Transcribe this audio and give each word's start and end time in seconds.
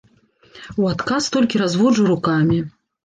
У 0.83 0.87
адказ 0.93 1.23
толькі 1.35 1.61
разводжу 1.63 2.09
рукамі. 2.11 2.59